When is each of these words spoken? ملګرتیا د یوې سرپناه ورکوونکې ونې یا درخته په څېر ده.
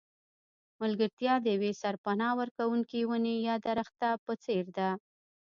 ملګرتیا 0.81 1.33
د 1.41 1.45
یوې 1.55 1.71
سرپناه 1.81 2.31
ورکوونکې 2.41 2.99
ونې 3.09 3.35
یا 3.47 3.55
درخته 3.67 4.07
په 4.23 4.33
څېر 4.43 4.65
ده. 4.77 4.89